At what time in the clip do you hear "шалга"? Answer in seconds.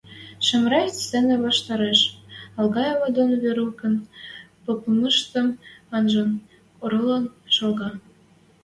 7.55-7.89